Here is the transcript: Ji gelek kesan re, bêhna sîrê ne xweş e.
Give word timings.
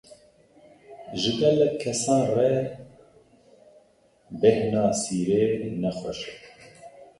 Ji 1.19 1.31
gelek 1.39 1.73
kesan 1.81 2.23
re, 2.35 2.51
bêhna 4.39 4.85
sîrê 5.01 5.43
ne 5.81 5.91
xweş 5.97 6.19
e. 6.31 6.33